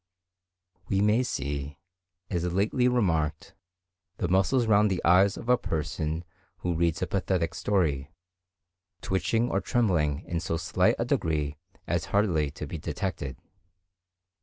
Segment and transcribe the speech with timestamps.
[0.89, 1.77] We may see,
[2.31, 3.53] as lately remarked,
[4.17, 6.23] the muscles round the eyes of a person
[6.61, 8.09] who reads a pathetic story,
[9.01, 13.37] twitching or trembling in so slight a degree as hardly to be detected.